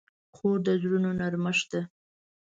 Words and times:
خور 0.35 0.57
د 0.65 0.67
زړونو 0.81 1.09
نرمښت 1.19 1.65
ده. 1.71 1.81